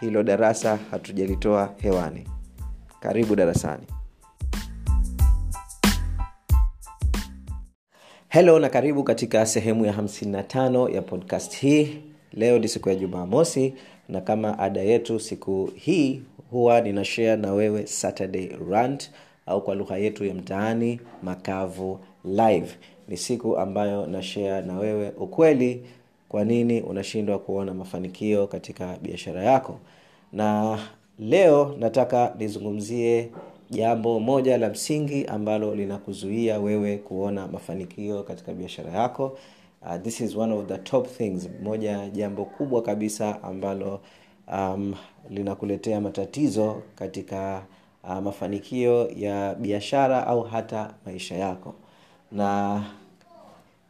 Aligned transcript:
hilo 0.00 0.22
darasa 0.22 0.78
hatujalitoa 0.90 1.74
hewani. 1.82 2.24
Karibu 3.00 3.36
darasani. 3.36 3.82
Helo 8.28 8.58
na 8.58 8.68
karibu 8.68 9.04
katika 9.04 9.46
sehemu 9.46 9.86
ya 9.86 9.92
55 9.92 10.94
ya 10.94 11.02
podcast 11.02 11.56
hii. 11.56 12.00
Leo 12.32 12.58
ni 12.58 12.68
siku 12.68 12.88
ya 12.88 12.94
jumamosi 12.94 13.74
na 14.08 14.20
kama 14.20 14.58
ada 14.58 14.80
yetu 14.80 15.20
siku 15.20 15.70
hii 15.74 16.22
huwa 16.50 16.80
ninashare 16.80 17.36
na 17.36 17.52
wewe 17.52 17.86
saturday 17.86 18.50
rant 18.70 19.10
au 19.46 19.62
kwa 19.64 19.74
lugha 19.74 19.96
yetu 19.96 20.24
ya 20.24 20.34
mtaani 20.34 21.00
makavu 21.22 22.00
live. 22.24 22.74
Ni 23.08 23.16
siku 23.16 23.56
ambayo 23.58 24.06
nashare 24.06 24.66
na 24.66 24.78
wewe 24.78 25.10
ukweli 25.10 25.84
kwa 26.28 26.44
nini 26.44 26.80
unashindwa 26.80 27.38
kuona 27.38 27.74
mafanikio 27.74 28.46
katika 28.46 28.96
biashara 29.02 29.42
yako? 29.44 29.78
Na 30.32 30.78
leo 31.18 31.74
nataka 31.78 32.34
nizungumzie 32.38 33.30
jambo 33.70 34.20
moja 34.20 34.58
la 34.58 34.68
msingi 34.68 35.24
ambalo 35.24 35.74
linakuzuia 35.74 36.58
wewe 36.58 36.96
kuona 36.96 37.46
mafanikio 37.48 38.22
katika 38.22 38.52
biashara 38.52 38.90
yako. 38.92 39.38
Uh, 39.82 39.96
this 40.02 40.20
is 40.20 40.36
one 40.36 40.54
of 40.54 40.66
the 40.66 40.78
top 40.78 41.06
things 41.16 41.48
moja 41.62 42.08
jambo 42.10 42.44
kubwa 42.44 42.82
kabisa 42.82 43.42
ambalo 43.42 44.00
um, 44.52 44.94
linakuletea 45.30 46.00
matatizo 46.00 46.82
katika 46.94 47.62
uh, 48.04 48.18
mafanikio 48.18 49.10
ya 49.16 49.54
biashara 49.54 50.26
au 50.26 50.42
hata 50.42 50.94
maisha 51.06 51.34
yako. 51.34 51.74
Na 52.32 52.82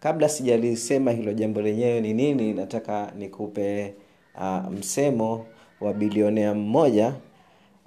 kabla 0.01 0.29
sijalisema 0.29 1.11
hilo 1.13 1.33
jambo 1.33 1.63
lenyewe 1.63 2.01
ni 2.01 2.15
nini 2.15 2.53
nataka 2.53 3.13
nikupe 3.19 3.95
uh, 4.41 4.73
msemo 4.73 5.47
wa 5.81 5.93
bilionea 5.95 6.55
mmoja 6.55 7.15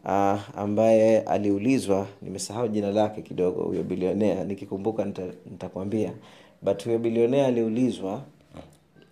uh, 0.06 0.40
ambaye 0.60 1.22
aliulizwa 1.22 2.08
nimesahau 2.22 2.68
jina 2.68 2.92
lake 2.92 3.22
kidogo 3.22 3.64
huyo 3.64 3.84
bilionea 3.84 4.44
nikikumbuka 4.44 5.06
nitakwambia. 5.52 6.08
Nita 6.10 6.20
but 6.62 6.84
huyo 6.86 7.00
bilionea 7.00 7.48
aliulizwa 7.48 8.22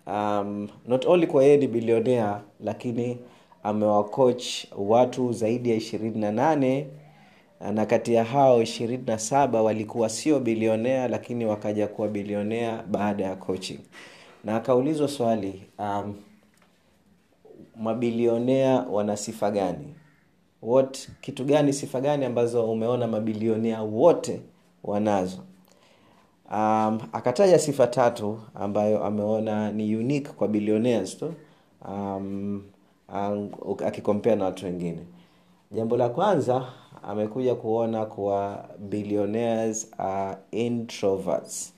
um, 0.07 0.67
not 0.87 1.05
only 1.05 1.27
kwa 1.27 1.43
yeye 1.43 1.57
ni 1.57 1.67
bilionea 1.67 2.41
lakini 2.63 3.17
amewakoch 3.63 4.43
watu 4.77 5.33
zaidi 5.33 5.69
ya 5.69 5.75
ishirini 5.75 6.19
na 6.19 6.31
nane 6.31 6.87
na 7.59 7.85
kati 7.85 8.13
ya 8.13 8.23
hao 8.23 8.61
ishirini 8.61 9.03
na 9.07 9.19
saba 9.19 9.61
walikuwa 9.61 10.09
sio 10.09 10.39
bilionea 10.39 11.07
lakini 11.07 11.45
wakaja 11.45 11.87
kuwa 11.87 12.07
bilionea 12.07 12.83
baada 12.87 13.23
ya 13.23 13.35
coaching. 13.35 13.79
Na 14.43 14.55
akaulizwa 14.55 15.07
swali 15.07 15.63
um, 15.79 16.15
mabilionea 17.75 18.85
wana 18.91 19.17
sifa 19.17 19.51
gani? 19.51 19.95
What, 20.61 21.09
kitu 21.21 21.45
gani 21.45 21.73
sifa 21.73 22.01
gani 22.01 22.25
ambazo 22.25 22.71
umeona 22.71 23.07
mabilionea 23.07 23.81
wote 23.81 24.41
wanazo? 24.83 25.37
Um, 26.51 26.99
akataja 27.13 27.59
sifa 27.59 27.87
tatu 27.87 28.39
ambayo 28.55 29.03
ameona 29.03 29.71
ni 29.71 29.95
unique 29.95 30.31
kwa 30.33 30.47
billionaires 30.47 31.17
tu 31.17 31.33
um, 31.87 32.63
um, 33.15 33.49
akikompea 33.85 34.35
na 34.35 34.45
watu 34.45 34.65
wengine. 34.65 34.99
Jambo 35.71 35.97
la 35.97 36.09
kwanza 36.09 36.65
amekuja 37.03 37.55
kuona 37.55 38.05
kuwa 38.05 38.69
billionaires 38.79 39.91
are 39.97 40.37
introverts. 40.51 41.73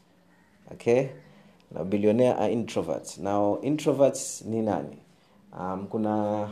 Okay? 0.72 1.06
Na 1.72 1.84
billionaire 1.84 2.34
are 2.40 2.54
introverts. 2.54 3.18
Now 3.18 3.60
introverts 3.62 4.46
ni 4.46 4.62
nani? 4.62 4.98
Um, 5.60 5.88
kuna 5.90 6.48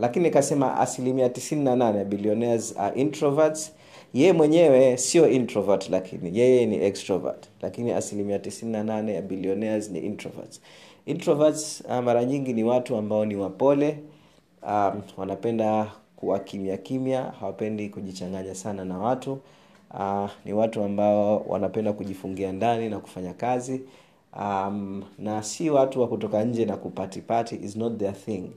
lakini 0.00 0.28
ikasema 0.28 0.78
asilimia 0.80 1.28
tisini 1.28 1.64
na 1.64 1.76
nane 1.76 2.04
billionaires 2.04 2.74
are 2.78 3.00
introverts. 3.00 3.72
Yeye 4.14 4.32
mwenyewe 4.32 4.96
sio 4.96 5.28
introvert 5.28 5.90
lakini 5.90 6.38
yeye 6.38 6.66
ni 6.66 6.84
extrovert. 6.84 7.48
Lakini 7.62 7.92
asilimia 7.92 8.38
tisini 8.38 8.72
na 8.72 8.84
nane 8.84 9.14
ya 9.14 9.22
billionaires 9.22 9.90
ni 9.90 9.98
introverts. 9.98 10.60
Introverts 11.06 11.82
uh, 11.88 11.98
mara 11.98 12.24
nyingi 12.24 12.52
ni 12.52 12.64
watu 12.64 12.96
ambao 12.96 13.24
ni 13.24 13.36
wapole. 13.36 13.98
Um, 14.68 15.02
wanapenda 15.16 15.92
kuwa 16.16 16.38
kimya 16.38 16.76
kimya 16.76 17.22
hawapendi 17.22 17.88
kujichanganya 17.88 18.54
sana 18.54 18.84
na 18.84 18.98
watu. 18.98 19.38
Uh, 19.94 20.30
ni 20.44 20.52
watu 20.52 20.82
ambao 20.82 21.38
wanapenda 21.48 21.92
kujifungia 21.92 22.52
ndani 22.52 22.88
na 22.88 22.98
kufanya 22.98 23.34
kazi. 23.34 23.80
Um, 24.40 25.02
na 25.18 25.42
si 25.42 25.70
watu 25.70 26.00
wa 26.00 26.08
kutoka 26.08 26.44
nje 26.44 26.64
na 26.64 26.76
kupatipati 26.76 27.56
is 27.56 27.76
not 27.76 27.98
their 27.98 28.14
thing 28.14 28.50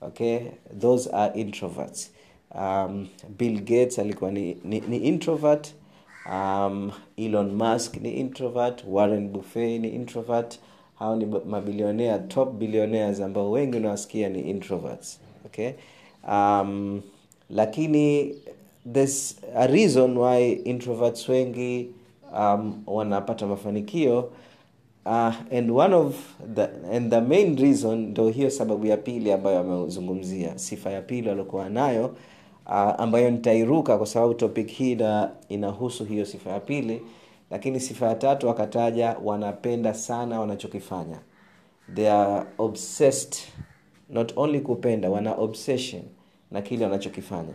okay? 0.00 0.38
Those 0.80 1.10
are 1.12 1.40
introverts. 1.40 2.12
Um, 2.54 3.08
bill 3.38 3.60
gates 3.60 3.98
alikuwa 3.98 4.30
ni, 4.30 4.56
ni, 4.64 4.80
ni 4.80 4.96
introvert. 4.96 5.74
Um, 6.32 6.92
elon 7.16 7.50
musk 7.54 7.96
ni 7.96 8.12
introvert. 8.12 8.84
Warren 8.88 9.28
buffet 9.28 9.80
ni 9.80 9.88
introvert. 9.88 10.60
Hao 10.98 11.16
ni 11.16 11.26
mabilionea 11.26 12.18
top 12.18 12.52
billionaires 12.52 13.20
ambao 13.20 13.50
wengi 13.50 13.76
unawasikia 13.76 14.28
ni 14.28 14.40
introverts 14.40 15.20
okay 15.46 15.70
um, 16.28 17.00
lakini 17.50 18.34
there's 18.92 19.36
a 19.56 19.66
reason 19.66 20.16
why 20.18 20.52
introverts 20.64 21.28
wengi 21.28 21.90
um, 22.38 22.82
wanapata 22.86 23.46
mafanikio. 23.46 24.30
Uh, 25.06 25.32
and 25.50 25.70
one 25.70 25.92
of 25.96 26.14
the, 26.54 26.68
and 26.92 27.10
the 27.10 27.20
main 27.20 27.56
reason 27.56 27.98
ndo 27.98 28.28
hiyo 28.28 28.50
sababu 28.50 28.86
ya 28.86 28.96
pili 28.96 29.32
ambayo 29.32 29.58
amezungumzia. 29.58 30.58
Sifa 30.58 30.90
ya 30.90 31.02
pili 31.02 31.30
aliokuwa 31.30 31.68
nayo 31.68 32.06
uh, 32.66 32.72
ambayo 33.00 33.30
nitairuka 33.30 33.96
kwa 33.98 34.06
sababu 34.06 34.34
topic 34.34 34.68
hii 34.68 34.94
na 34.94 35.30
inahusu 35.48 36.04
hiyo 36.04 36.24
sifa 36.26 36.50
ya 36.50 36.60
pili. 36.60 37.02
Lakini 37.50 37.80
sifa 37.80 38.06
ya 38.06 38.14
tatu 38.14 38.50
akataja 38.50 39.16
wanapenda 39.24 39.94
sana 39.94 40.40
wanachokifanya. 40.40 41.18
They 41.94 42.10
are 42.12 42.46
obsessed 42.58 43.36
not 44.12 44.32
only 44.36 44.60
kupenda 44.60 45.10
wana 45.10 45.34
obsession 45.34 46.02
na 46.50 46.62
kile 46.62 46.84
wanachokifanya. 46.84 47.54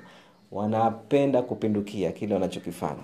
Wanapenda 0.52 1.42
kupindukia 1.42 2.12
kile 2.12 2.34
wanachokifanya. 2.34 3.04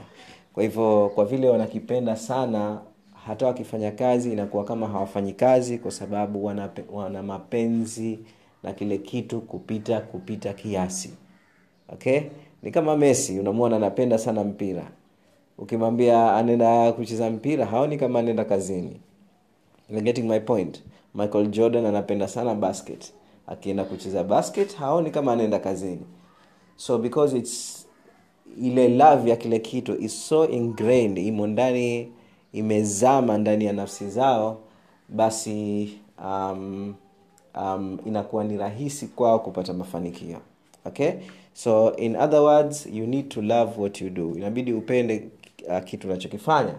Kwa 0.54 0.64
hivyo 0.64 1.12
kwa 1.16 1.26
vile 1.26 1.50
wanakipenda 1.50 2.16
sana 2.16 2.82
hata 3.26 3.46
wakifanya 3.48 3.92
kazi 3.92 4.32
inakuwa 4.34 4.64
kama 4.64 4.88
hawafanyi 4.88 5.34
kazi 5.34 5.78
kwa 5.78 5.92
sababu 5.92 6.46
wana, 6.46 6.70
wana 6.94 7.24
mapenzi 7.24 8.20
na 8.64 8.74
kile 8.74 8.98
kitu 8.98 9.42
kupita 9.42 10.00
kupita 10.00 10.54
kiasi. 10.54 11.14
Okay? 11.90 12.22
Ni 12.64 12.72
kama 12.72 12.98
messi 12.98 13.40
unamwona 13.40 13.76
anapenda 13.76 14.18
sana 14.18 14.44
mpira. 14.44 14.92
Ukimwambia 15.58 16.36
anaenda 16.36 16.92
kucheza 16.92 17.30
mpira 17.30 17.66
haoni 17.66 17.98
kama 17.98 18.20
anaenda 18.20 18.46
kazini. 18.46 19.00
You're 19.90 20.04
getting 20.06 20.24
my 20.30 20.40
point. 20.40 20.84
Michael 21.16 21.48
jordan 21.48 21.86
anapenda 21.86 22.28
sana 22.28 22.56
basket 22.56 23.14
akienda 23.48 23.84
kucheza 23.84 24.24
basket 24.24 24.76
haoni 24.76 25.12
kama 25.12 25.34
anaenda 25.34 25.60
kazini. 25.60 26.02
So 26.76 26.98
because 26.98 27.38
its 27.38 27.86
ile 28.62 28.90
love 28.90 29.30
ya 29.30 29.36
kile 29.36 29.60
kitu 29.60 29.96
is 30.02 30.28
so 30.28 30.48
ingrained 30.50 31.18
imo 31.18 31.48
ndani 31.48 32.12
imezama 32.54 33.38
ndani 33.38 33.66
ya 33.66 33.74
nafsi 33.74 34.10
zao 34.10 34.60
basi 35.10 35.90
um, 36.26 36.94
um, 37.62 37.98
inakuwa 38.06 38.44
ni 38.44 38.58
rahisi 38.58 39.08
kwao 39.08 39.40
kupata 39.40 39.74
mafanikio. 39.74 40.38
Okay? 40.86 41.12
So 41.54 41.96
in 41.96 42.16
other 42.16 42.40
words 42.40 42.86
you 42.86 43.08
need 43.08 43.30
to 43.30 43.42
love 43.42 43.82
what 43.82 44.02
you 44.02 44.10
do. 44.10 44.34
Inabidi 44.38 44.74
upende 44.74 45.30
uh, 45.68 45.84
kitu 45.84 46.08
unachokifanya. 46.08 46.74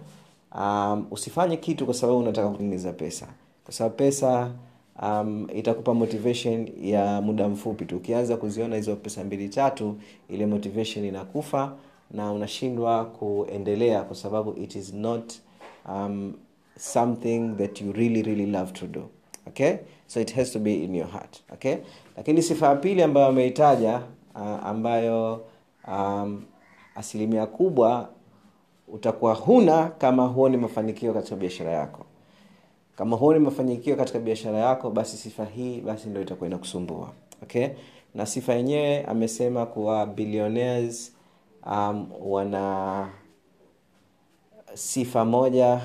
Um, 0.59 1.07
usifanye 1.11 1.57
kitu 1.57 1.85
kwa 1.85 1.95
sababu 1.95 2.19
unataka 2.19 2.49
kutengeneza 2.49 2.93
pesa. 2.93 3.27
Kwa 3.65 3.75
sababu 3.75 3.97
pesa 3.97 4.51
um, 5.03 5.47
itakupa 5.55 5.95
motivation 5.95 6.69
ya 6.83 7.21
muda 7.21 7.49
mfupi 7.49 7.85
tu. 7.85 7.97
Ukianza 7.97 8.37
kuziona 8.37 8.77
hizo 8.77 8.97
pesa 8.97 9.25
mbili 9.25 9.49
tatu 9.49 9.97
ile 10.29 10.47
motivation 10.47 11.05
inakufa 11.05 11.73
na 12.11 12.33
unashindwa 12.33 13.05
kuendelea 13.05 14.03
kwa 14.03 14.17
sababu 14.17 14.55
it 14.63 14.75
is 14.77 14.95
not 14.95 15.33
um, 15.89 16.33
something 16.79 17.49
that 17.59 17.81
you 17.81 17.93
really 17.93 18.23
really 18.23 18.47
love 18.47 18.73
to 18.73 18.87
do. 18.87 19.09
Okay? 19.49 19.77
So 20.07 20.21
it 20.21 20.35
has 20.35 20.53
to 20.53 20.59
be 20.59 20.85
in 20.85 20.95
your 20.95 21.09
heart. 21.09 21.43
Okay? 21.53 21.77
Lakini 22.17 22.43
sifa 22.43 22.67
ya 22.69 22.77
pili 22.77 23.03
ambayo 23.03 23.27
ameitaja 23.27 24.01
uh, 24.35 24.67
ambayo 24.67 25.45
um, 25.89 26.43
asilimia 26.95 27.47
kubwa 27.47 28.09
utakuwa 28.89 29.35
huna 29.35 29.87
kama 29.87 30.27
huoni 30.27 30.57
mafanikio 30.57 31.13
katika 31.15 31.37
biashara 31.37 31.71
yako 31.73 32.04
kama 32.97 33.17
huoni 33.17 33.39
mafanikio 33.39 33.97
katika 33.97 34.19
biashara 34.19 34.59
yako 34.59 34.91
basi 34.91 35.17
sifa 35.17 35.45
hii 35.45 35.81
basi 35.81 36.09
ndio 36.09 36.23
itakuwa 36.23 36.49
inakusumbua. 36.49 37.11
Okay? 37.43 37.69
Na 38.15 38.27
sifa 38.27 38.55
yenyewe 38.55 39.05
amesema 39.05 39.67
kuwa 39.67 40.07
billionaires 40.07 41.13
um, 41.67 42.07
wana 42.21 43.09
sifa 44.75 45.25
moja 45.25 45.81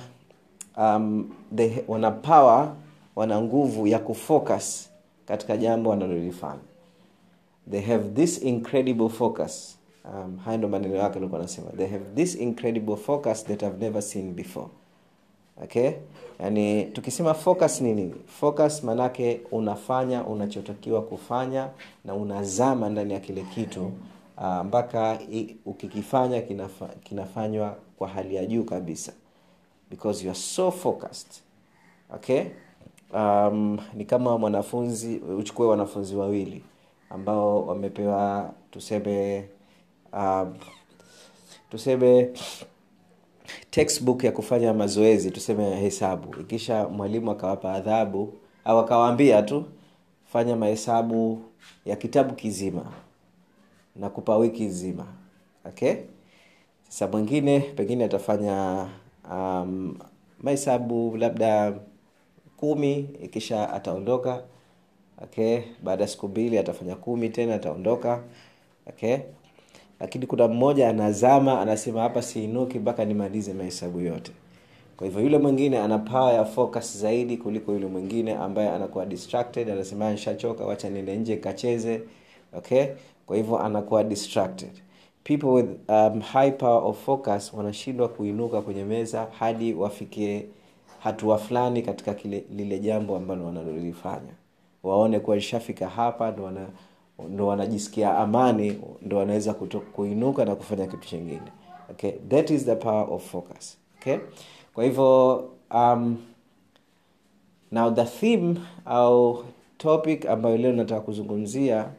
um, 0.77 1.33
they, 1.55 1.71
wana 1.87 2.11
power 2.11 2.73
wana 3.15 3.41
nguvu 3.41 3.87
ya 3.87 3.99
kufocus 3.99 4.89
katika 5.25 5.57
jambo 5.57 5.89
wanalolifanya. 5.89 6.59
They 7.71 7.81
have 7.81 8.09
this 8.09 8.41
incredible 8.43 9.09
focus. 9.09 9.79
Um, 10.05 10.37
haya 10.37 10.57
ndo 10.57 10.67
maneno 10.67 10.95
yake 10.95 11.19
alikuwa 11.19 11.39
anasema. 11.39 11.71
They 11.71 11.87
have 11.87 12.05
this 12.15 12.35
incredible 12.35 12.95
focus 12.95 13.45
that 13.45 13.63
i've 13.63 13.77
never 13.85 14.01
seen 14.01 14.33
before. 14.33 14.67
Okay 15.63 15.91
yani 16.39 16.85
tukisema 16.85 17.33
focus 17.33 17.81
ni 17.81 17.93
nini? 17.93 18.15
Focus 18.27 18.83
manake 18.83 19.41
unafanya 19.51 20.23
unachotakiwa 20.23 21.01
kufanya 21.01 21.69
na 22.05 22.13
unazama 22.13 22.89
ndani 22.89 23.13
ya 23.13 23.19
kile 23.19 23.41
kitu 23.55 23.91
uh, 24.37 24.61
mpaka 24.65 25.19
ukikifanya 25.65 26.41
kinafa, 26.41 26.87
kinafanywa 27.03 27.75
kwa 27.97 28.07
hali 28.07 28.35
ya 28.35 28.45
juu 28.45 28.63
kabisa. 28.63 29.13
Because 29.89 30.23
you 30.25 30.29
are 30.31 30.39
so 30.39 30.71
focused. 30.71 31.31
Okay? 32.15 32.43
Um, 33.13 33.79
ni 33.93 34.05
kama 34.05 34.37
mwanafunzi 34.37 35.17
uchukue 35.17 35.67
wanafunzi 35.67 36.15
wawili 36.15 36.63
ambao 37.09 37.65
wamepewa 37.65 38.51
tuseme 38.71 39.45
uh, 40.13 40.47
tuseme 41.71 42.29
textbook 43.71 44.23
ya 44.23 44.31
kufanya 44.31 44.73
mazoezi 44.73 45.31
tuseme 45.31 45.75
hesabu. 45.75 46.41
Ikisha 46.41 46.87
mwalimu 46.87 47.31
akawapa 47.31 47.73
adhabu 47.73 48.33
au 48.65 48.79
akawaambia 48.79 49.41
tu 49.41 49.65
fanya 50.25 50.55
mahesabu 50.55 51.41
ya 51.85 51.95
kitabu 51.95 52.33
kizima 52.35 52.85
na 53.95 54.09
kupa 54.09 54.37
wiki 54.37 54.63
nzima. 54.63 55.05
Okay? 55.65 55.95
Sasa 56.89 57.07
mwingine 57.07 57.59
pengine 57.59 58.03
atafanya 58.05 58.87
um, 59.31 59.97
mahesabu 60.41 61.17
labda 61.17 61.73
kumi 62.57 62.95
ikisha 63.23 63.73
ataondoka. 63.73 64.43
Okay? 65.23 65.59
Baada 65.83 66.03
ya 66.03 66.07
siku 66.07 66.27
mbili 66.27 66.57
atafanya 66.57 66.95
kumi 66.95 67.29
tena 67.29 67.55
ataondoka. 67.55 68.23
Okay 68.89 69.17
lakini 69.99 70.25
kuna 70.27 70.47
mmoja 70.47 70.89
anazama 70.89 71.61
anasema 71.61 72.01
hapa 72.01 72.21
siinuki 72.21 72.79
mpaka 72.79 73.05
nimalize 73.05 73.53
mahesabu 73.53 73.99
yote. 73.99 74.31
Kwa 74.97 75.07
hivyo 75.07 75.21
yule 75.21 75.37
mwingine 75.37 75.79
ana 75.79 75.97
power 75.99 76.33
ya 76.35 76.45
focus 76.45 76.97
zaidi 76.97 77.37
kuliko 77.37 77.71
yule 77.73 77.85
mwingine 77.85 78.35
ambaye 78.35 78.69
anakuwa 78.69 79.05
distracted 79.05 79.69
anasema 79.69 80.11
nishachoka 80.11 80.65
wacha 80.65 80.89
niende 80.89 81.15
nje 81.17 81.37
kacheze 81.37 82.01
okay? 82.57 82.85
Kwa 83.25 83.37
hivyo 83.37 83.59
anakuwa 83.59 84.03
distracted. 84.03 84.71
People 85.23 85.47
with 85.47 85.65
um, 85.89 86.19
high 86.21 86.51
power 86.51 86.83
of 86.83 87.05
focus 87.05 87.53
wanashindwa 87.53 88.07
kuinuka 88.09 88.61
kwenye 88.61 88.83
meza 88.83 89.27
hadi 89.39 89.73
wafikie 89.73 90.45
hatua 90.99 91.37
fulani 91.37 91.81
katika 91.81 92.13
kile 92.13 92.43
lile 92.55 92.79
jambo 92.79 93.15
ambalo 93.17 93.45
wanalolifanya. 93.45 94.33
Waone 94.83 95.19
kuwa 95.19 95.35
lishafika 95.35 95.87
hapa 95.89 96.31
ndo 96.31 96.43
wana 96.43 96.67
ndo 97.29 97.47
wanajisikia 97.47 98.17
amani 98.17 98.81
ndo 99.01 99.17
wanaweza 99.17 99.53
kuinuka 99.95 100.45
na 100.45 100.55
kufanya 100.55 100.87
kitu 100.87 101.07
chingine 101.07 101.41
okay? 101.91 102.11
That 102.29 102.49
is 102.49 102.65
the 102.65 102.75
power 102.75 103.07
of 103.09 103.31
focus. 103.31 103.77
Okay? 103.99 104.17
Kwa 104.73 104.83
hivyo 104.83 105.35
um, 105.73 106.17
now 107.71 107.91
the 107.91 108.05
theme 108.05 108.55
au 108.85 109.43
topic 109.77 110.25
ambayo 110.25 110.57
leo 110.57 110.71
nataka 110.73 111.01
kuzungumzia 111.01 111.89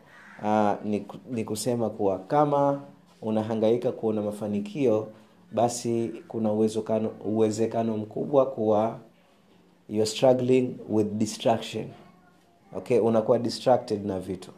uh, 0.43 0.73
ni, 0.85 1.07
ni 1.31 1.45
kusema 1.45 1.91
kuwa 1.91 2.19
kama 2.19 2.81
unahangaika 3.23 3.93
kuona 3.93 4.23
mafanikio 4.23 5.09
basi 5.53 6.11
kuna 6.29 6.53
uwezekano 6.53 7.11
uwezekano 7.25 7.97
mkubwa 7.97 8.47
kuwa 8.47 8.99
you're 9.89 10.07
struggling 10.07 10.77
with 10.89 11.07
distraction. 11.13 11.87
Okay? 12.77 12.99
Unakuwa 12.99 13.39
distracted 13.39 14.07
na 14.07 14.21
vitu 14.21 14.51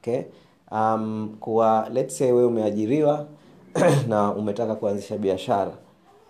okay. 0.00 0.22
Um, 0.70 1.36
kwa 1.40 1.88
let's 1.92 2.18
say 2.18 2.32
wewe 2.32 2.46
umeajiriwa 2.46 3.26
na 4.08 4.32
umetaka 4.32 4.74
kuanzisha 4.74 5.18
biashara. 5.18 5.72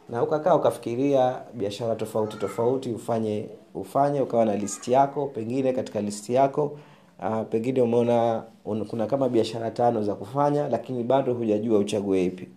Na 0.08 0.22
ukakaa 0.22 0.54
ukafikiria 0.54 1.40
biashara 1.54 1.94
tofauti 1.96 2.36
tofauti 2.36 2.92
ufanye 2.92 3.46
ufanye 3.74 4.20
ukawa 4.20 4.44
na 4.44 4.56
listi 4.56 4.92
yako 4.92 5.26
pengine 5.26 5.72
katika 5.72 6.00
listi 6.00 6.34
yako 6.34 6.78
uh, 7.18 7.42
pengine 7.50 7.82
umeona 7.82 8.42
un, 8.64 8.84
kuna 8.86 9.06
kama 9.06 9.28
biashara 9.28 9.70
tano 9.70 10.02
za 10.02 10.14
kufanya 10.14 10.68
lakini 10.68 11.04
bado 11.04 11.34
hujajua 11.34 11.78
uchague 11.78 12.24
ipi. 12.24 12.48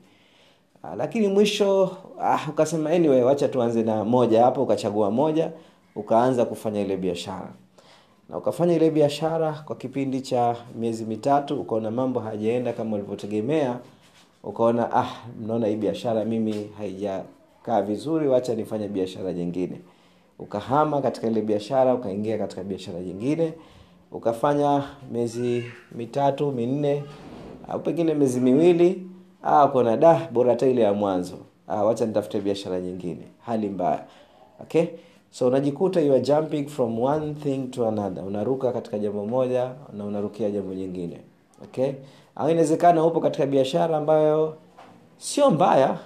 Uh, 0.83 0.89
lakini 0.97 1.27
mwisho 1.27 1.83
uh, 2.17 2.49
ukasema 2.49 2.89
anyway 2.89 3.21
wacha 3.21 3.47
tuanze 3.47 3.83
na 3.83 4.03
moja 4.05 4.43
hapo 4.43 4.63
ukachagua 4.63 5.11
moja 5.11 5.51
ukaanza 5.95 6.45
kufanya 6.45 6.81
ile 6.81 6.97
biashara 6.97 7.53
na 8.29 8.37
ukafanya 8.37 8.73
ile 8.75 8.91
biashara 8.91 9.51
kwa 9.65 9.75
kipindi 9.75 10.21
cha 10.21 10.55
miezi 10.75 11.05
mitatu 11.05 11.61
ukaona 11.61 11.91
mambo 11.91 12.19
hayajaenda 12.19 12.73
kama 12.73 12.95
ulivyotegemea 12.95 13.79
ukaona 14.43 14.89
ah 14.95 15.07
mnaona 15.41 15.67
hii 15.67 15.75
biashara 15.75 16.25
mimi 16.25 16.69
haijakaa 16.77 17.81
vizuri 17.81 18.27
wacha 18.27 18.55
nifanye 18.55 18.87
biashara 18.87 19.33
nyingine. 19.33 19.81
Ukahama 20.39 21.01
katika 21.01 21.27
ile 21.27 21.41
biashara 21.41 21.93
ukaingia 21.95 22.37
katika 22.37 22.63
biashara 22.63 22.99
nyingine 22.99 23.53
ukafanya 24.11 24.83
miezi 25.11 25.63
mitatu 25.91 26.51
minne 26.51 27.03
au 27.67 27.79
pengine 27.79 28.13
miezi 28.13 28.39
miwili 28.39 29.07
ah, 29.43 29.65
ukaona 29.65 29.97
da 29.97 30.29
bora 30.31 30.49
hata 30.51 30.67
ile 30.67 30.81
ya 30.81 30.93
mwanzo. 30.93 31.37
Ah, 31.67 31.83
wacha 31.83 32.05
nitafute 32.05 32.41
biashara 32.41 32.79
nyingine. 32.79 33.23
Hali 33.45 33.69
mbaya. 33.69 34.03
Okay 34.61 34.85
so 35.33 35.47
unajikuta 35.47 36.01
you 36.01 36.13
are 36.13 36.21
jumping 36.21 36.67
from 36.67 36.99
one 36.99 37.33
thing 37.33 37.67
to 37.71 37.87
another. 37.87 38.23
Unaruka 38.23 38.71
katika 38.71 38.99
jambo 38.99 39.25
moja 39.25 39.71
na 39.93 40.05
unarukia 40.05 40.51
jambo 40.51 40.73
nyingine. 40.73 41.19
Okay? 41.63 41.91
Au 42.35 42.49
inawezekana 42.49 43.05
upo 43.05 43.19
katika 43.19 43.45
biashara 43.45 43.97
ambayo 43.97 44.57
sio 45.17 45.51
mbaya 45.51 45.99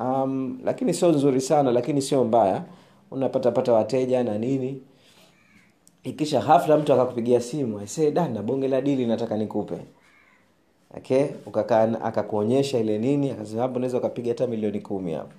um, 0.00 0.58
lakini 0.64 0.94
sio 0.94 1.08
nzuri 1.08 1.40
sana 1.40 1.72
lakini 1.72 2.02
sio 2.02 2.24
mbaya. 2.24 2.62
Unapata 3.10 3.50
pata 3.50 3.72
wateja 3.72 4.24
na 4.24 4.38
nini. 4.38 4.82
Ikisha 6.04 6.40
hafla 6.40 6.76
mtu 6.76 6.92
akakupigia 6.92 7.40
simu 7.40 7.78
aisee 7.78 8.10
bonge 8.46 8.68
la 8.68 8.80
dili 8.80 9.06
nataka 9.06 9.36
nikupe. 9.36 9.78
Okay? 10.96 11.24
Ukakaa 11.46 11.82
akakuonyesha 12.02 12.78
ile 12.78 12.98
nini 12.98 13.30
akasema 13.30 13.62
hapo 13.62 13.76
unaweza 13.76 13.98
ukapiga 13.98 14.28
hata 14.28 14.46
milioni 14.46 14.80
kumi 14.80 15.12
hapo. 15.12 15.32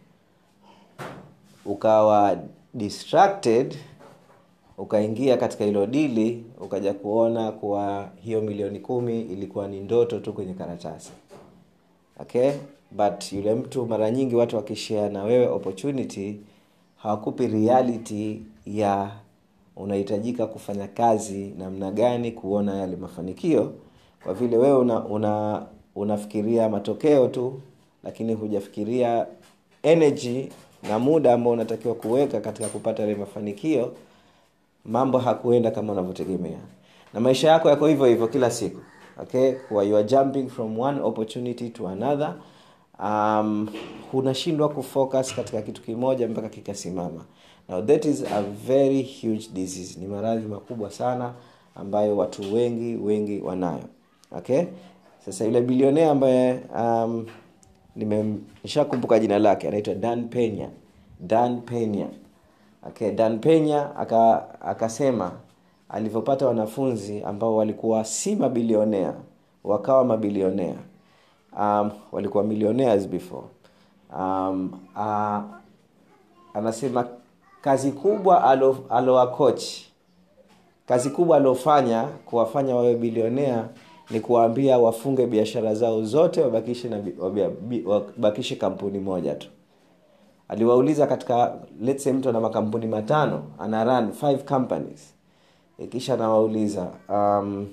Ukawa 1.65 2.37
distracted 2.79 3.75
ukaingia 4.77 5.37
katika 5.37 5.65
hilo 5.65 5.85
dili 5.85 6.43
ukaja 6.61 6.93
kuona 6.93 7.51
kuwa 7.51 8.09
hiyo 8.23 8.41
milioni 8.41 8.79
kumi 8.79 9.21
ilikuwa 9.21 9.67
ni 9.67 9.79
ndoto 9.79 10.19
tu 10.19 10.33
kwenye 10.33 10.53
karatasi. 10.53 11.11
Okay? 12.19 12.51
But 12.91 13.33
yule 13.33 13.53
mtu 13.55 13.85
mara 13.85 14.11
nyingi 14.11 14.35
watu 14.35 14.55
wakishare 14.55 15.09
na 15.09 15.23
wewe 15.23 15.47
opportunity 15.47 16.39
hawakupi 16.95 17.47
reality 17.47 18.41
ya 18.65 19.11
unahitajika 19.75 20.47
kufanya 20.47 20.87
kazi 20.87 21.53
namna 21.57 21.91
gani 21.91 22.31
kuona 22.31 22.75
yale 22.75 22.95
mafanikio. 22.95 23.73
Kwa 24.23 24.33
vile 24.33 24.57
wewe 24.57 24.77
una, 24.77 25.05
una 25.05 25.65
unafikiria 25.95 26.69
matokeo 26.69 27.27
tu 27.27 27.61
lakini 28.03 28.33
hujafikiria 28.33 29.27
energy 29.83 30.49
na 30.83 30.99
muda 30.99 31.33
ambao 31.33 31.53
unatakiwa 31.53 31.95
kuweka 31.95 32.39
katika 32.41 32.67
kupata 32.67 33.03
yale 33.03 33.15
mafanikio 33.15 33.91
mambo 34.85 35.17
hakuenda 35.17 35.71
kama 35.71 35.93
unavyotegemea. 35.93 36.59
Na 37.13 37.19
maisha 37.19 37.47
yako 37.51 37.69
yako 37.69 37.87
hivyo 37.87 38.05
hivyo 38.05 38.27
kila 38.27 38.51
siku 38.51 38.79
okay? 39.21 39.51
Kuwa 39.51 39.83
you 39.83 39.97
are 39.97 40.07
jumping 40.07 40.49
from 40.49 40.79
one 40.79 41.01
opportunity 41.01 41.69
to 41.69 41.87
another. 41.87 42.33
Um, 43.03 43.69
unashindwa 44.13 44.69
kufocus 44.69 45.35
katika 45.35 45.61
kitu 45.61 45.81
kimoja 45.81 46.27
mpaka 46.27 46.49
kikasimama. 46.49 47.25
Now 47.69 47.81
that 47.81 48.05
is 48.05 48.23
a 48.31 48.41
very 48.41 49.01
huge 49.21 49.47
disease. 49.53 49.99
Ni 49.99 50.07
maradhi 50.07 50.47
makubwa 50.47 50.91
sana 50.91 51.33
ambayo 51.75 52.17
watu 52.17 52.53
wengi 52.53 52.95
wengi 52.95 53.39
wanayo 53.41 53.83
okay? 54.31 54.63
Sasa 55.25 55.45
yule 55.45 55.61
bilionea 55.61 56.11
ambaye 56.11 56.59
um, 56.79 57.25
nimeshakumbuka 57.95 59.19
jina 59.19 59.39
lake 59.39 59.67
anaitwa 59.67 59.95
dan 59.95 60.29
penya 60.29 60.69
dan 61.19 61.61
penya 61.61 62.07
okay 62.87 63.11
dan 63.11 63.39
penya 63.39 63.95
akasema 64.61 65.25
aka 65.25 65.35
alivyopata 65.89 66.47
wanafunzi 66.47 67.23
ambao 67.23 67.55
walikuwa 67.55 68.05
si 68.05 68.35
mabilionea 68.35 69.13
wakawa 69.63 70.05
mabilionea. 70.05 70.75
Um, 71.59 71.91
walikuwa 72.11 72.43
millionaires 72.43 73.07
before. 73.07 73.47
Um, 74.17 74.79
uh, 74.95 75.39
anasema 76.53 77.07
kazi 77.61 77.91
kubwa 77.91 78.43
alo 78.43 78.77
kazi 80.87 81.09
kubwa 81.09 81.37
aliofanya 81.37 82.03
kuwafanya 82.03 82.75
wawe 82.75 82.95
bilionea 82.95 83.65
ni 84.11 84.19
kuwaambia 84.19 84.77
wafunge 84.79 85.27
biashara 85.27 85.75
zao 85.75 86.03
zote 86.03 86.41
wabakishe 86.41 86.89
na 86.89 87.01
wabakishe 87.85 88.55
kampuni 88.55 88.99
moja 88.99 89.35
tu. 89.35 89.47
Aliwauliza 90.47 91.07
katika 91.07 91.55
let's 91.81 92.03
say 92.03 92.13
mtu 92.13 92.29
ana 92.29 92.39
makampuni 92.39 92.87
matano 92.87 93.43
ana 93.59 93.83
run 93.83 94.11
five 94.11 94.43
companies. 94.43 95.13
Kisha 95.89 96.13
anawauliza 96.13 96.87
um, 97.09 97.67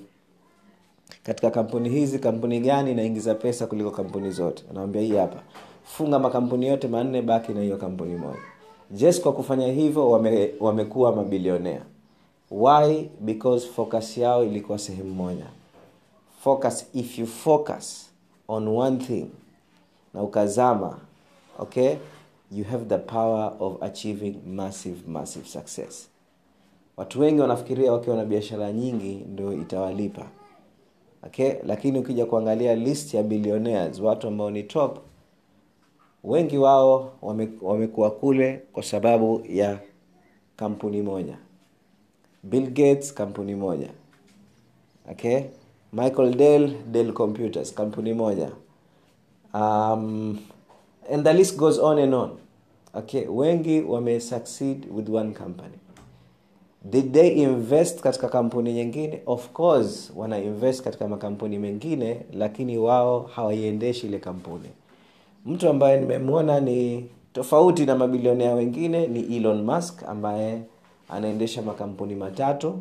katika 1.23 1.51
kampuni 1.51 1.89
hizi 1.89 2.19
kampuni 2.19 2.59
gani 2.59 2.91
inaingiza 2.91 3.35
pesa 3.35 3.67
kuliko 3.67 3.91
kampuni 3.91 4.31
zote? 4.31 4.63
Anawambia 4.71 5.01
hii 5.01 5.15
hapa. 5.15 5.39
Funga 5.83 6.19
makampuni 6.19 6.67
yote 6.67 6.87
manne 6.87 7.21
baki 7.21 7.51
na 7.53 7.61
hiyo 7.61 7.77
kampuni 7.77 8.15
moja. 8.15 8.39
Just 8.91 9.21
kwa 9.23 9.33
kufanya 9.33 9.67
hivyo 9.67 10.09
wame, 10.11 10.49
wamekuwa 10.59 11.15
mabilionea. 11.15 11.81
Why? 12.51 13.09
Because 13.19 13.67
focus 13.67 14.17
yao 14.17 14.43
ilikuwa 14.45 14.77
sehemu 14.77 15.13
moja 15.15 15.45
focus. 16.43 16.85
If 16.93 17.19
you 17.19 17.25
focus 17.25 18.09
on 18.47 18.67
one 18.67 18.97
thing 18.97 19.29
na 20.13 20.23
ukazama 20.23 20.99
okay 21.59 21.97
you 22.51 22.63
have 22.63 22.85
the 22.85 22.97
power 22.97 23.53
of 23.59 23.83
achieving 23.83 24.35
massive 24.45 25.07
massive 25.07 25.47
success. 25.47 26.09
Watu 26.97 27.19
wengi 27.21 27.41
wanafikiria 27.41 27.91
wakiwa 27.93 28.15
na 28.15 28.25
biashara 28.25 28.71
nyingi 28.71 29.15
ndio 29.15 29.53
itawalipa. 29.53 30.25
Okay? 31.23 31.53
Lakini 31.63 31.99
ukija 31.99 32.25
kuangalia 32.25 32.75
list 32.75 33.13
ya 33.13 33.23
billionaires 33.23 33.99
watu 33.99 34.27
ambao 34.27 34.51
ni 34.51 34.63
top 34.63 34.99
wengi 36.23 36.57
wao 36.57 37.13
wame, 37.21 37.49
wamekuwa 37.61 38.11
kule 38.11 38.63
kwa 38.73 38.83
sababu 38.83 39.43
ya 39.49 39.79
kampuni 40.55 41.01
moja. 41.01 41.37
Bill 42.43 42.67
gates 42.71 43.13
kampuni 43.13 43.55
moja. 43.55 43.89
Okay 45.11 45.41
michael 45.93 46.33
dell 46.35 46.69
dell 46.91 47.13
computers 47.13 47.73
kampuni 47.73 48.13
moja. 48.13 48.51
Um, 49.53 50.39
and 51.09 51.23
the 51.25 51.33
list 51.33 51.57
goes 51.57 51.79
on 51.79 51.99
and 51.99 52.13
on. 52.13 52.37
Okay 52.95 53.25
wengi 53.27 53.81
wame 53.81 54.19
succeed 54.19 54.85
with 54.91 55.09
one 55.09 55.33
company. 55.33 55.77
Did 56.89 57.13
they 57.13 57.27
invest 57.43 57.99
katika 58.01 58.29
kampuni 58.29 58.73
nyingine? 58.73 59.21
Of 59.25 59.49
course 59.53 60.11
wana 60.15 60.37
invest 60.39 60.83
katika 60.83 61.07
makampuni 61.07 61.59
mengine 61.59 62.21
lakini 62.33 62.77
wao 62.77 63.19
hawaiendeshi 63.21 64.07
ile 64.07 64.19
kampuni. 64.19 64.69
Mtu 65.45 65.69
ambaye 65.69 65.99
nimemwona 65.99 66.59
ni 66.59 67.05
tofauti 67.33 67.85
na 67.85 67.95
mabilionea 67.95 68.53
wengine 68.53 69.07
ni 69.07 69.35
elon 69.37 69.61
musk 69.61 70.03
ambaye 70.03 70.61
anaendesha 71.09 71.61
makampuni 71.61 72.15
matatu 72.15 72.79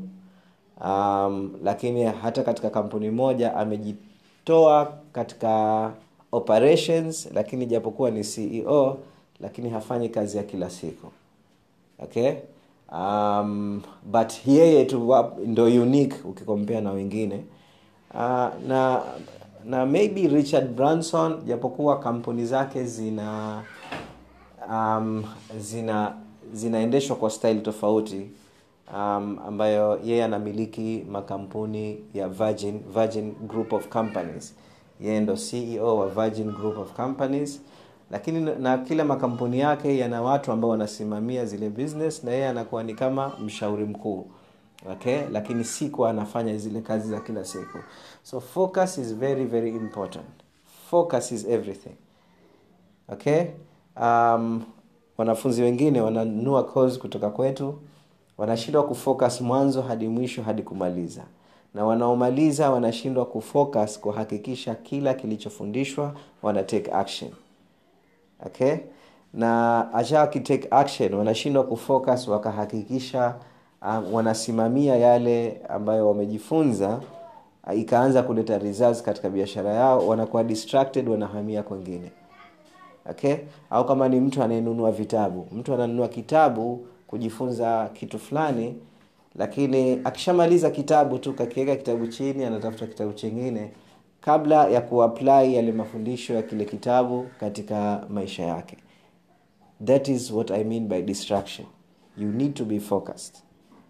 um, 0.85 1.51
lakini 1.65 2.05
hata 2.05 2.43
katika 2.43 2.71
kampuni 2.71 3.11
moja 3.11 3.57
amejitoa 3.57 4.93
katika 5.13 5.93
operations 6.33 7.29
lakini 7.35 7.67
japokuwa 7.67 8.11
ni 8.11 8.25
ceo 8.25 8.99
lakini 9.41 9.71
hafanyi 9.71 10.09
kazi 10.09 10.37
ya 10.37 10.43
kila 10.43 10.71
siku. 10.71 11.07
Okay? 11.99 12.33
Um, 12.93 13.83
but 14.05 14.33
yeye 14.47 14.85
tu 14.85 15.15
ndo 15.47 15.65
unique 15.65 16.15
ukikompea 16.25 16.81
na 16.81 16.91
wengine. 16.93 17.45
Uh, 18.15 18.21
na 18.69 19.03
na 19.65 19.87
maybe 19.87 20.29
richard 20.29 20.69
branson 20.75 21.43
japokuwa 21.47 21.99
kampuni 21.99 22.47
zake 22.47 22.85
zina 22.85 23.63
um, 24.71 25.25
zina 25.59 26.15
zinaendeshwa 26.53 27.17
kwa 27.17 27.31
style 27.31 27.61
tofauti 27.61 28.31
um, 28.95 29.39
ambayo 29.47 30.01
yeye 30.05 30.25
anamiliki 30.25 31.07
makampuni 31.11 32.05
ya 32.15 32.29
virgin 32.29 32.81
virgin 32.95 33.35
group 33.49 33.73
of 33.73 33.89
companies. 33.89 34.55
Yeye 35.01 35.21
ndo 35.21 35.37
ceo 35.37 35.97
wa 35.97 36.09
virgin 36.09 36.53
group 36.53 36.79
of 36.79 36.93
companies. 36.93 37.61
Lakini 38.11 38.41
na 38.41 38.79
kila 38.79 39.05
makampuni 39.05 39.59
yake 39.59 39.99
yana 39.99 40.23
watu 40.23 40.53
ambao 40.53 40.71
wanasimamia 40.71 41.45
zile 41.45 41.71
business 41.71 42.25
na 42.25 42.31
yeye 42.31 42.49
anakuwa 42.49 42.83
ni 42.83 42.95
kama 42.95 43.33
mshauri 43.45 43.85
mkuu. 43.85 44.27
Okay? 44.93 45.21
Lakini 45.33 45.65
siku 45.65 46.07
anafanya 46.07 46.57
zile 46.57 46.81
kazi 46.81 47.11
za 47.11 47.21
kila 47.21 47.45
siku. 47.45 47.79
So 48.23 48.41
focus 48.41 48.99
is 48.99 49.15
very 49.15 49.45
very 49.45 49.71
important. 49.71 50.27
Focus 50.91 51.33
is 51.33 51.45
everything. 51.45 51.95
Okay? 53.09 53.45
Um, 54.01 54.63
wanafunzi 55.19 55.63
wengine 55.63 56.01
wananua 56.01 56.65
kutoka 56.65 57.31
kwetu 57.31 57.79
wanashindwa 58.39 58.83
kufocus 58.83 59.41
mwanzo 59.41 59.83
hadi 59.83 60.09
mwisho 60.09 60.43
hadi 60.43 60.63
kumaliza. 60.63 61.23
Na 61.75 61.85
wanaomaliza 61.85 62.71
wanashindwa 62.71 63.27
kufocus 63.27 64.01
kuhakikisha 64.01 64.75
kila 64.75 65.15
kilichofundishwa 65.15 66.15
wana 66.43 66.63
take 66.63 66.93
action. 66.93 67.31
Okay? 68.47 68.75
Na 69.35 69.95
acha 69.95 70.21
wakitake 70.21 70.69
action 70.71 71.15
wanashindwa 71.15 71.65
kufocus 71.65 72.29
wakahakikisha 72.29 73.35
um, 73.83 74.15
wanasimamia 74.15 74.97
yale 74.97 75.61
ambayo 75.69 76.09
wamejifunza 76.09 77.01
uh, 77.67 77.79
ikaanza 77.79 78.23
kuleta 78.23 78.59
results 78.59 79.03
katika 79.03 79.31
biashara 79.31 79.73
yao 79.75 80.09
wanakuwa 80.09 80.45
distracted 80.45 81.09
wanahamia 81.09 81.63
kwengine 81.63 82.11
okay? 83.11 83.35
Au 83.71 83.85
kama 83.87 84.09
ni 84.09 84.21
mtu 84.21 84.43
anayenunua 84.43 84.93
vitabu. 84.93 85.47
Mtu 85.53 85.75
ananunua 85.75 86.09
kitabu 86.09 86.87
kujifunza 87.07 87.91
kitu 87.95 88.19
fulani 88.19 88.77
lakini 89.35 90.01
akishamaliza 90.05 90.71
kitabu 90.71 91.19
tu 91.19 91.33
kakiweka 91.33 91.77
kitabu 91.77 92.07
chini 92.07 92.45
anatafuta 92.45 92.87
kitabu 92.87 93.13
chingine 93.13 93.71
kabla 94.21 94.69
ya 94.69 94.81
kuapply 94.81 95.55
yale 95.55 95.73
mafundisho 95.73 96.35
ya 96.35 96.43
kile 96.43 96.65
kitabu 96.65 97.27
katika 97.41 98.07
maisha 98.09 98.43
yake. 98.43 98.77
That 99.85 100.09
is 100.09 100.31
what 100.31 100.51
i 100.51 100.65
mean 100.65 100.89
by 100.89 101.03
distraction. 101.03 101.67
You 102.19 102.29
need 102.29 102.55
to 102.55 102.65
be 102.65 102.81
focused. 102.81 103.37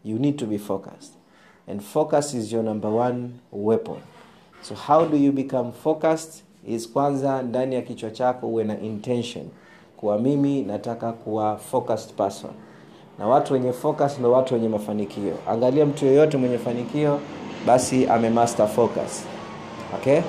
You 0.05 0.19
need 0.19 0.37
to 0.37 0.47
be 0.47 0.59
focused. 0.59 1.13
And 1.69 1.81
focus 1.83 2.35
is 2.35 2.53
your 2.53 2.65
number 2.65 2.91
one 2.91 3.29
weapon. 3.53 3.97
So 4.63 4.75
how 4.75 5.05
do 5.05 5.17
you 5.17 5.33
become 5.33 5.73
focused? 5.73 6.43
Is 6.67 6.93
kwanza 6.93 7.43
ndani 7.43 7.75
ya 7.75 7.83
kichwa 7.83 8.11
chako 8.11 8.47
uwe 8.49 8.65
na 8.65 8.81
intention 8.81 9.47
kuwa 9.97 10.19
mimi 10.19 10.63
nataka 10.63 11.13
kuwa 11.13 11.57
focused 11.57 12.13
person 12.15 12.51
na 13.19 13.27
watu 13.27 13.53
wenye 13.53 13.73
focus 13.73 14.19
ndo 14.19 14.33
watu 14.33 14.55
wenye 14.55 14.69
mafanikio. 14.69 15.33
Angalia 15.51 15.87
mtu 15.87 16.07
yeyote 16.07 16.37
mwenye 16.37 16.59
fanikio 16.59 17.19
basi 17.67 18.07
amemaster 18.07 18.69
focus. 18.69 19.25
Okay? 19.95 20.21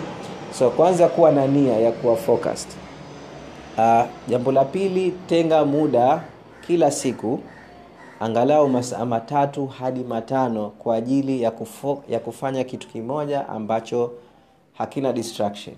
So 0.59 0.69
kwanza 0.69 1.07
kuwa 1.07 1.31
na 1.31 1.47
nia 1.47 1.73
ya 1.79 1.91
kuwa 1.91 2.15
focused. 2.15 2.67
Uh, 3.77 4.01
jambo 4.27 4.51
la 4.51 4.65
pili 4.65 5.11
tenga 5.27 5.65
muda 5.65 6.21
kila 6.67 6.91
siku 6.91 7.39
angalau 8.19 8.69
masaa 8.69 9.05
matatu 9.05 9.65
hadi 9.67 10.03
matano 10.03 10.69
kwa 10.69 10.95
ajili 10.95 11.41
ya, 11.41 11.51
kufo, 11.51 12.03
ya 12.09 12.19
kufanya 12.19 12.63
kitu 12.63 12.87
kimoja 12.87 13.49
ambacho 13.49 14.11
hakina 14.73 15.13
distraction. 15.13 15.75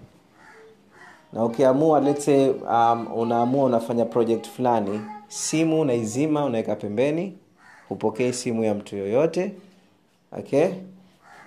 Na 1.33 1.45
ukiamua 1.45 1.99
let's 1.99 2.25
say 2.25 2.49
um, 2.49 3.07
unaamua 3.15 3.65
unafanya 3.65 4.05
project 4.05 4.47
fulani 4.47 5.01
simu 5.29 5.81
unaizima 5.81 6.45
unaweka 6.45 6.75
pembeni 6.75 7.37
hupokei 7.89 8.33
simu 8.33 8.63
ya 8.63 8.73
mtu 8.75 8.95
yoyote 8.97 9.51
okay? 10.31 10.67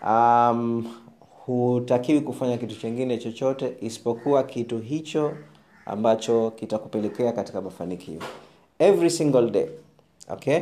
Um, 0.09 0.95
hutakiwi 1.47 2.21
kufanya 2.21 2.59
kitu 2.59 2.77
chingine 2.77 3.19
chochote 3.19 3.77
isipokuwa 3.81 4.43
kitu 4.43 4.79
hicho 4.79 5.33
ambacho 5.87 6.51
kitakupelekea 6.51 7.33
katika 7.33 7.61
mafanikio. 7.61 8.21
Every 8.79 9.11
single 9.11 9.51
day 9.51 9.67
okay? 10.29 10.61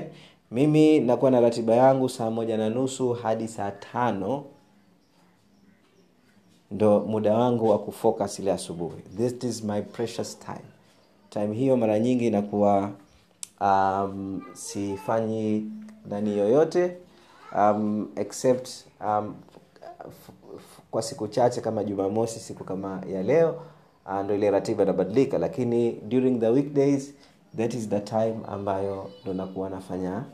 Mimi 0.50 1.00
nakuwa 1.00 1.30
na 1.30 1.40
ratiba 1.40 1.74
yangu 1.74 2.08
saa 2.08 2.30
moja 2.30 2.56
na 2.56 2.70
nusu 2.70 3.12
hadi 3.12 3.48
saa 3.48 3.70
tano 3.70 4.44
ndo 6.70 7.00
muda 7.00 7.34
wangu 7.34 7.68
wa 7.68 7.78
kufocus 7.78 8.38
ile 8.38 8.52
asubuhi. 8.52 9.02
This 9.16 9.44
is 9.44 9.64
my 9.64 9.82
precious 9.82 10.38
time. 10.38 10.64
Time 11.30 11.54
hiyo 11.54 11.76
mara 11.76 11.98
nyingi 11.98 12.26
inakuwa 12.26 12.90
um, 13.60 14.42
sifanyi 14.52 15.70
nani 16.08 16.38
yoyote 16.38 16.96
um, 17.56 18.08
except 18.16 18.68
um, 19.06 19.34
kwa 20.90 21.02
siku 21.02 21.28
chache 21.28 21.60
kama 21.60 21.84
jumamosi 21.84 22.40
siku 22.40 22.64
kama 22.64 23.02
ya 23.12 23.22
leo 23.22 23.62
uh, 24.06 24.20
ndo 24.24 24.34
ile 24.34 24.50
ratiba 24.50 24.82
inabadilika. 24.82 25.38
Lakini 25.38 25.92
during 25.92 26.40
the 26.40 26.48
weekdays 26.48 27.14
that 27.56 27.74
is 27.74 27.88
the 27.88 28.00
time 28.00 28.36
ambayo 28.48 29.10
ndo 29.22 29.34
nakuwa 29.34 29.70
nafanya 29.70 30.24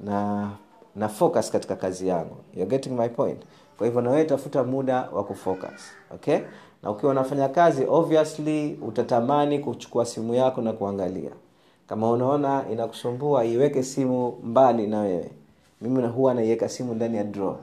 na 0.00 0.50
na 0.96 1.08
focus 1.08 1.50
katika 1.50 1.76
kazi 1.76 2.08
yangu. 2.08 2.36
You're 2.54 2.70
getting 2.70 2.90
my 2.90 3.08
point? 3.08 3.42
Kwa 3.78 3.86
hivyo 3.86 4.00
nawe 4.02 4.24
tafuta 4.24 4.64
muda 4.64 5.08
wa 5.12 5.24
kufocus 5.24 5.80
okay? 6.14 6.38
Na 6.82 6.90
ukiwa 6.90 7.12
unafanya 7.12 7.48
kazi 7.48 7.84
obviously 7.88 8.78
utatamani 8.82 9.58
kuchukua 9.58 10.06
simu 10.06 10.34
yako 10.34 10.60
na 10.60 10.72
kuangalia 10.72 11.30
kama 11.88 12.10
unaona 12.10 12.64
inakusumbua 12.72 13.44
iweke 13.44 13.82
simu 13.82 14.38
mbali 14.42 14.86
na 14.86 15.00
wewe. 15.00 15.30
Mimi 15.80 16.06
huwa 16.06 16.34
naiweka 16.34 16.68
simu 16.68 16.94
ndani 16.94 17.16
ya 17.16 17.24
draw 17.24 17.56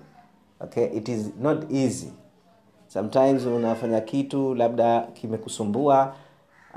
okay? 0.60 0.86
It 0.86 1.08
is 1.10 1.32
not 1.42 1.72
easy. 1.72 2.12
Sometimes 2.88 3.46
unafanya 3.46 4.02
kitu 4.02 4.56
labda 4.56 5.02
kimekusumbua 5.02 6.16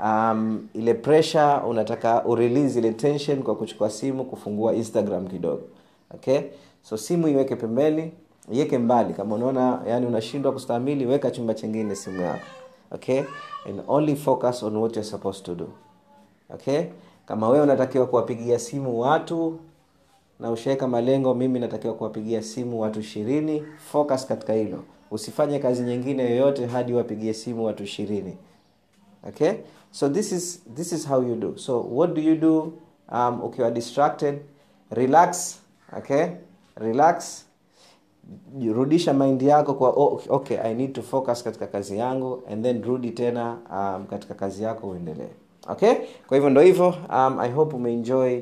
um, 0.03 0.67
ile 0.73 0.93
pressure 0.93 1.53
unataka 1.67 2.25
urelease 2.25 2.79
ile 2.79 2.93
tension 2.93 3.43
kwa 3.43 3.55
kuchukua 3.55 3.89
simu 3.89 4.25
kufungua 4.25 4.73
instagram 4.73 5.27
kidogo. 5.27 5.61
Okay? 6.13 6.39
So 6.81 6.97
simu 6.97 7.27
iweke 7.27 7.55
pembeni 7.55 8.11
iweke 8.51 8.77
mbali. 8.77 9.13
Kama 9.13 9.35
unaona 9.35 9.81
yani 9.87 10.05
unashindwa 10.05 10.51
kustahimili 10.51 11.05
weka 11.05 11.31
chumba 11.31 11.53
chingine 11.53 11.95
simu 11.95 12.21
yako. 12.21 12.45
Okay? 12.91 13.23
And 13.69 13.81
only 13.87 14.15
focus 14.15 14.63
on 14.63 14.75
what 14.77 14.95
you're 14.95 15.09
supposed 15.11 15.45
to 15.45 15.55
do. 15.55 15.69
Okay 16.53 16.83
kama 17.29 17.49
wewe 17.49 17.63
unatakiwa 17.63 18.07
kuwapigia 18.07 18.59
simu 18.59 18.99
watu 18.99 19.59
na 20.39 20.51
ushaweka 20.51 20.87
malengo 20.87 21.33
mimi 21.33 21.59
natakiwa 21.59 21.93
kuwapigia 21.93 22.41
simu 22.43 22.81
watu 22.81 22.99
ishirini. 22.99 23.63
Focus 23.91 24.25
katika 24.25 24.53
hilo. 24.53 24.83
Usifanye 25.11 25.59
kazi 25.59 25.83
nyingine 25.83 26.23
yoyote 26.23 26.65
hadi 26.65 26.93
wapigie 26.93 27.33
simu 27.33 27.65
watu 27.65 27.83
ishirini. 27.83 28.37
Okay? 29.27 29.51
So 29.91 30.09
this 30.09 30.31
is 30.31 30.63
this 30.75 30.91
is 30.91 31.07
how 31.07 31.23
you 31.23 31.35
do. 31.35 31.57
So 31.57 31.81
what 31.91 32.13
do 32.13 32.21
you 32.21 32.35
do 32.35 32.73
um, 33.11 33.43
ukiwa 33.43 33.71
distracted? 33.71 34.39
Relax 34.91 35.59
okay? 35.97 36.27
Relax. 36.75 37.45
Rudisha 38.73 39.13
mind 39.13 39.41
yako 39.41 39.73
kwa 39.73 39.89
oh, 39.89 40.21
okay 40.29 40.57
i 40.59 40.73
need 40.73 40.93
to 40.93 41.01
focus 41.01 41.43
katika 41.43 41.67
kazi 41.67 41.97
yangu 41.97 42.43
and 42.51 42.63
then 42.63 42.83
rudi 42.83 43.11
tena 43.11 43.57
um, 43.71 44.05
katika 44.05 44.33
kazi 44.33 44.63
yako 44.63 44.87
uendelee 44.87 45.29
okay? 45.69 45.93
Kwa 46.27 46.37
hivyo 46.37 46.49
ndo 46.49 46.61
hivyo 46.61 46.87
um, 47.09 47.39
i 47.39 47.51
hope 47.51 47.75
umeenjoy 47.75 48.41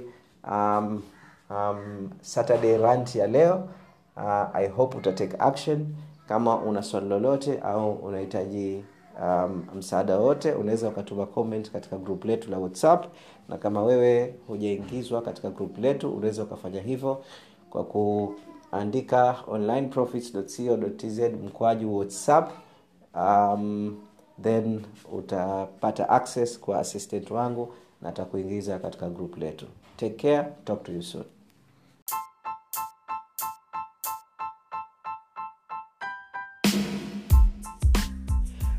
um, 0.51 1.01
um, 1.49 2.09
saturday 2.21 2.77
rant 2.77 3.15
ya 3.15 3.27
leo. 3.27 3.67
Uh, 4.17 4.55
i 4.55 4.67
hope 4.67 4.97
utatake 4.97 5.35
action. 5.39 5.87
Kama 6.27 6.55
una 6.57 6.83
swali 6.83 7.09
lolote 7.09 7.59
au 7.59 7.91
unahitaji 7.93 8.83
um, 9.23 9.65
msaada 9.75 10.17
wote 10.17 10.51
unaweza 10.51 10.87
ukatuma 10.87 11.25
comment 11.25 11.71
katika 11.71 11.97
group 11.97 12.25
letu 12.25 12.51
la 12.51 12.57
whatsapp. 12.57 13.05
Na 13.49 13.57
kama 13.57 13.83
wewe 13.83 14.35
hujaingizwa 14.47 15.21
katika 15.21 15.49
group 15.49 15.77
letu 15.77 16.11
unaweza 16.11 16.43
ukafanya 16.43 16.81
hivyo 16.81 17.23
kwa 17.69 17.83
kuandika 17.83 19.35
onlineprofits.co.tz 19.47 21.19
mkwaju 21.19 21.97
whatsapp. 21.97 22.51
Um, 23.15 23.97
then 24.43 24.81
utapata 25.13 26.09
access 26.09 26.59
kwa 26.59 26.79
assistant 26.79 27.31
wangu 27.31 27.73
na 28.01 28.09
atakuingiza 28.09 28.79
katika 28.79 29.09
group 29.09 29.37
letu. 29.37 29.65
Take 29.97 30.15
care 30.15 30.47
talk 30.65 30.83
to 30.83 30.91
you 30.91 31.03
soon. 31.03 31.23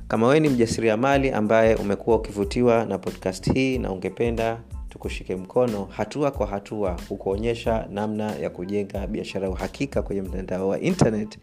Kama 0.09 0.27
wewe 0.27 0.41
ni 0.41 0.49
mjasiriamali 0.49 1.31
ambaye 1.31 1.75
umekuwa 1.75 2.17
ukivutiwa 2.17 2.85
na 2.85 2.99
podcast 2.99 3.53
hii 3.55 3.79
na 3.79 3.93
ungependa 3.93 4.59
tukushike 4.89 5.37
mkono 5.37 5.85
hatua 5.85 6.31
kwa 6.31 6.47
hatua 6.47 6.97
kukuonyesha 7.09 7.87
namna 7.91 8.33
ya 8.37 8.51
kujenga 8.51 9.07
biashara 9.07 9.45
ya 9.45 9.51
uhakika 9.51 10.03
kwenye 10.03 10.23
mtandao 10.23 10.69
wa 10.69 10.81
internet 10.81 11.39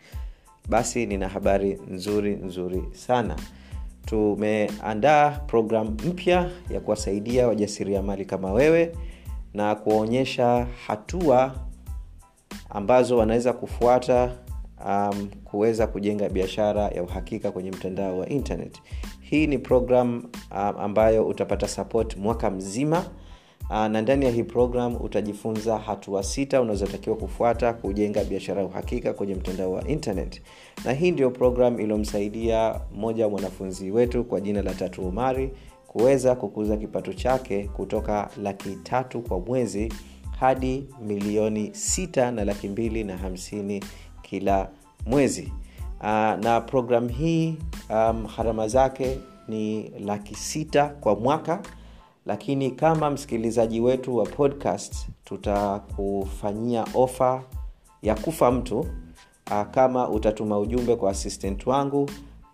basi 0.69 1.05
nina 1.05 1.27
habari 1.27 1.79
nzuri 1.91 2.35
nzuri 2.35 2.83
sana 2.93 3.35
tumeandaa 4.05 5.29
programu 5.31 5.89
mpya 5.91 6.49
ya 6.69 6.79
kuwasaidia 6.79 7.47
wajasiriamali 7.47 8.25
kama 8.25 8.51
wewe 8.53 8.91
na 9.53 9.75
kuwaonyesha 9.75 10.67
hatua 10.87 11.55
ambazo 12.69 13.17
wanaweza 13.17 13.53
kufuata 13.53 14.31
um, 14.85 15.29
kuweza 15.43 15.87
kujenga 15.87 16.29
biashara 16.29 16.81
ya 16.81 17.03
uhakika 17.03 17.51
kwenye 17.51 17.71
mtandao 17.71 18.17
wa 18.17 18.29
internet. 18.29 18.77
Hii 19.21 19.47
ni 19.47 19.57
program 19.57 20.23
um, 20.51 20.79
ambayo 20.79 21.27
utapata 21.27 21.67
support 21.67 22.17
mwaka 22.17 22.51
mzima 22.51 23.05
uh, 23.69 23.75
na 23.87 24.01
ndani 24.01 24.25
ya 24.25 24.31
hii 24.31 24.43
program 24.43 24.95
utajifunza 25.01 25.77
hatua 25.77 26.23
sita 26.23 26.61
unazotakiwa 26.61 27.15
kufuata 27.15 27.73
kujenga 27.73 28.23
biashara 28.23 28.61
ya 28.61 28.67
uhakika 28.67 29.13
kwenye 29.13 29.35
mtandao 29.35 29.71
wa 29.71 29.87
internet. 29.87 30.41
Na 30.85 30.93
hii 30.93 31.11
ndio 31.11 31.31
program 31.31 31.79
iliyomsaidia 31.79 32.81
mmoja 32.95 33.23
wa 33.23 33.29
mwanafunzi 33.31 33.91
wetu 33.91 34.23
kwa 34.23 34.41
jina 34.41 34.61
la 34.61 34.73
tatu 34.73 35.01
umari 35.07 35.51
kuweza 35.87 36.35
kukuza 36.35 36.77
kipato 36.77 37.13
chake 37.13 37.63
kutoka 37.63 38.29
laki 38.43 38.69
tatu 38.83 39.21
kwa 39.21 39.39
mwezi 39.39 39.93
hadi 40.39 40.85
milioni 41.01 41.69
sita 41.73 42.31
na 42.31 42.45
laki 42.45 42.67
mbili 42.67 43.03
na 43.03 43.17
hamsini 43.17 43.83
kila 44.21 44.69
mwezi. 45.05 45.51
Uh, 45.99 46.05
na 46.43 46.61
program 46.67 47.07
hii 47.09 47.57
um, 47.89 48.27
gharama 48.37 48.67
zake 48.67 49.17
ni 49.47 49.89
laki 49.99 50.35
sita 50.35 50.87
kwa 50.89 51.15
mwaka 51.15 51.61
lakini 52.25 52.71
kama 52.71 53.09
msikilizaji 53.09 53.79
wetu 53.79 54.17
wa 54.17 54.25
podcast 54.25 55.07
tutakufanyia 55.23 56.85
ofa 56.93 57.43
ya 58.01 58.15
kufa 58.15 58.51
mtu 58.51 58.79
uh, 58.79 59.61
kama 59.71 60.09
utatuma 60.09 60.59
ujumbe 60.59 60.95
kwa 60.95 61.11
assistant 61.11 61.67
wangu 61.67 62.09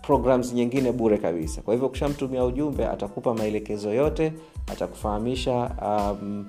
programs 0.03 0.53
nyingine 0.53 0.93
bure 0.93 1.19
kabisa. 1.19 1.63
Kwa 1.63 1.75
hivyo 1.75 1.89
ukishamtumia 1.89 2.45
ujumbe 2.45 2.87
atakupa 2.87 3.35
maelekezo 3.35 3.95
yote 3.95 4.33
atakufahamisha 4.73 5.71
um, 5.83 6.47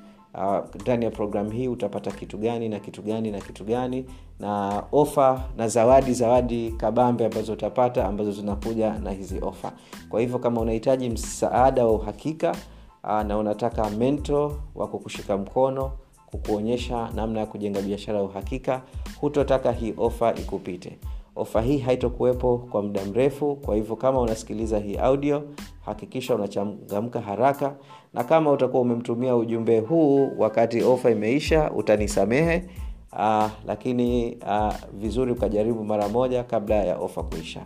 ndani 0.81 1.05
uh, 1.05 1.11
ya 1.11 1.17
programu 1.17 1.49
hii 1.51 1.67
utapata 1.67 2.11
kitu 2.11 2.37
gani 2.37 2.69
na 2.69 2.79
kitu 2.79 3.01
gani 3.01 3.31
na 3.31 3.39
kitu 3.41 3.63
gani 3.63 4.05
na 4.39 4.83
ofa 4.91 5.41
na 5.57 5.67
zawadi 5.67 6.13
zawadi 6.13 6.71
kabambe 6.71 7.25
ambazo 7.25 7.53
utapata 7.53 8.05
ambazo 8.07 8.31
zinakuja 8.31 8.93
na 8.93 9.11
hizi 9.11 9.39
ofa 9.41 9.71
kwa 10.09 10.19
hivyo 10.21 10.39
kama 10.39 10.61
unahitaji 10.61 11.09
msaada 11.09 11.85
wa 11.85 11.91
uhakika 11.91 12.55
uh, 13.03 13.21
na 13.21 13.37
unataka 13.37 13.89
mento 13.89 14.57
wa 14.75 14.87
kukushika 14.87 15.37
mkono 15.37 15.91
kukuonyesha 16.31 17.09
namna 17.15 17.39
ya 17.39 17.45
kujenga 17.45 17.81
biashara 17.81 18.17
ya 18.17 18.23
uhakika 18.23 18.81
hutotaka 19.21 19.71
hii 19.71 19.93
ofa 19.97 20.33
ikupite. 20.35 20.97
Ofa 21.35 21.61
hii 21.61 21.77
haitokuwepo 21.77 22.57
kwa 22.57 22.81
muda 22.83 23.05
mrefu 23.05 23.55
kwa 23.55 23.75
hivyo 23.75 23.95
kama 23.95 24.19
unasikiliza 24.21 24.79
hii 24.79 24.95
audio 24.95 25.43
hakikisha 25.85 26.35
unachangamka 26.35 27.21
haraka 27.21 27.75
na 28.13 28.23
kama 28.23 28.51
utakuwa 28.51 28.81
umemtumia 28.81 29.35
ujumbe 29.35 29.79
huu 29.79 30.31
wakati 30.37 30.83
ofa 30.83 31.11
imeisha 31.11 31.71
utanisamehe 31.71 32.65
uh, 33.13 33.49
lakini 33.65 34.35
uh, 34.35 34.73
vizuri 34.93 35.31
ukajaribu 35.31 35.83
mara 35.83 36.09
moja 36.09 36.43
kabla 36.43 36.75
ya 36.75 36.97
ofa 36.97 37.23
kuisha. 37.23 37.61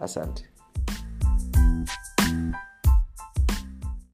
Asante 0.00 0.44